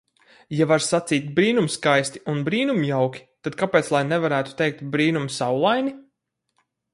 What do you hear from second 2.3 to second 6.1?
un brīnumjauki, tad kāpēc lai nevarētu teikt- brīnumsaulaini?